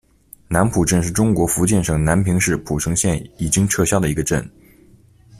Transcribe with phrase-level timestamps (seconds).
[0.47, 4.43] 南浦镇是中国福建省南平市浦城县已经撤销的一个镇。